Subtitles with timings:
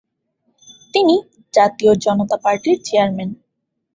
[0.93, 1.15] তিনি
[1.53, 3.29] জাতীয় জনতা পার্টির চেয়ারম্যান।